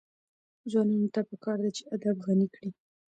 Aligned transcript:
ځوانانو 0.71 1.07
ته 1.15 1.21
پکار 1.29 1.57
ده 1.63 1.69
چې، 1.75 1.81
ادب 1.95 2.17
غني 2.25 2.47
کړي. 2.55 2.69